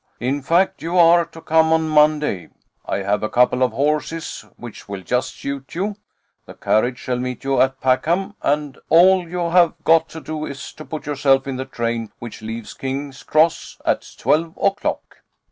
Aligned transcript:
In 0.19 0.41
fact, 0.41 0.81
you 0.81 0.97
are 0.97 1.25
to 1.27 1.41
come 1.41 1.71
on 1.71 1.87
Monday. 1.87 2.49
I 2.87 3.03
have 3.03 3.21
a 3.21 3.29
couple 3.29 3.61
of 3.61 3.71
horses 3.71 4.43
which 4.57 4.89
will 4.89 5.01
just 5.03 5.35
suit 5.35 5.75
you; 5.75 5.95
the 6.47 6.55
carriage 6.55 6.97
shall 6.97 7.19
meet 7.19 7.43
you 7.43 7.61
at 7.61 7.79
Packham, 7.79 8.33
and 8.41 8.79
all 8.89 9.29
you 9.29 9.51
have 9.51 9.75
got 9.83 10.09
to 10.09 10.19
do 10.19 10.43
is 10.47 10.73
to 10.73 10.85
put 10.85 11.05
yourself 11.05 11.45
in 11.45 11.57
the 11.57 11.65
train 11.65 12.11
which 12.17 12.41
leaves 12.41 12.73
King's 12.73 13.21
Cross 13.21 13.77
at 13.85 14.15
twelve 14.17 14.57
o'clock." 14.59 15.21